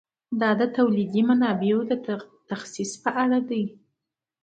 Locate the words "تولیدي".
0.77-1.21